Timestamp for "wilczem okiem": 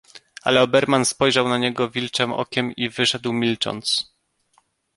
1.89-2.71